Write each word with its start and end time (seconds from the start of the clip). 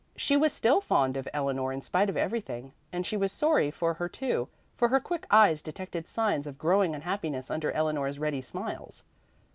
She 0.15 0.35
was 0.35 0.51
still 0.51 0.81
fond 0.81 1.15
of 1.15 1.29
Eleanor 1.31 1.71
in 1.71 1.83
spite 1.83 2.09
of 2.09 2.17
everything, 2.17 2.73
and 2.91 3.05
she 3.05 3.15
was 3.15 3.31
sorry 3.31 3.69
for 3.69 3.93
her 3.93 4.09
too, 4.09 4.47
for 4.75 4.87
her 4.87 4.99
quick 4.99 5.27
eyes 5.29 5.61
detected 5.61 6.07
signs 6.07 6.47
of 6.47 6.57
growing 6.57 6.95
unhappiness 6.95 7.51
under 7.51 7.71
Eleanor's 7.71 8.17
ready 8.17 8.41
smiles. 8.41 9.03